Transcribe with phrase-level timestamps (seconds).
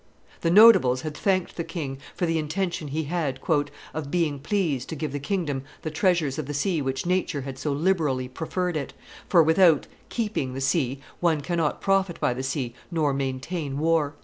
[0.39, 3.39] The Notables had thanked the king, for the intention he had
[3.93, 7.59] "of being pleased to give the kingdom the treasures of the sea which nature had
[7.59, 8.93] so liberally proffered it,
[9.29, 14.15] for without [keeping] the sea one cannot profit by the sea nor maintain war."